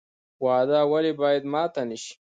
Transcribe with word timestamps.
وعده 0.43 0.79
ولې 0.91 1.11
باید 1.21 1.43
ماته 1.53 1.81
نشي؟ 1.89 2.13